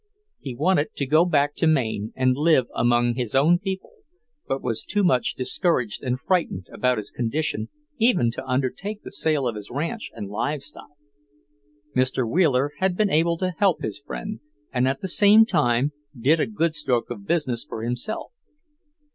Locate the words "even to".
7.99-8.47